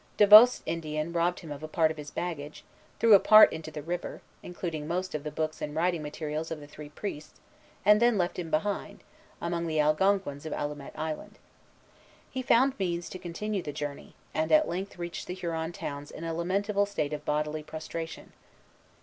Davost's 0.17 0.63
Indian 0.65 1.13
robbed 1.13 1.41
him 1.41 1.51
of 1.51 1.61
a 1.61 1.67
part 1.67 1.91
of 1.91 1.97
his 1.97 2.09
baggage, 2.09 2.63
threw 2.99 3.13
a 3.13 3.19
part 3.19 3.53
into 3.53 3.69
the 3.69 3.83
river, 3.83 4.23
including 4.41 4.87
most 4.87 5.13
of 5.13 5.23
the 5.23 5.29
books 5.29 5.61
and 5.61 5.75
writing 5.75 6.01
materials 6.01 6.49
of 6.49 6.59
the 6.59 6.65
three 6.65 6.89
priests, 6.89 7.39
and 7.85 8.01
then 8.01 8.17
left 8.17 8.39
him 8.39 8.49
behind, 8.49 9.03
among 9.39 9.67
the 9.67 9.79
Algonquins 9.79 10.43
of 10.47 10.53
Allumette 10.53 10.97
Island. 10.97 11.37
He 12.31 12.41
found 12.41 12.79
means 12.79 13.09
to 13.09 13.19
continue 13.19 13.61
the 13.61 13.71
journey, 13.71 14.15
and 14.33 14.51
at 14.51 14.67
length 14.67 14.97
reached 14.97 15.27
the 15.27 15.35
Huron 15.35 15.71
towns 15.71 16.09
in 16.09 16.23
a 16.23 16.33
lamentable 16.33 16.87
state 16.87 17.13
of 17.13 17.23
bodily 17.23 17.61
prostration. 17.61 18.33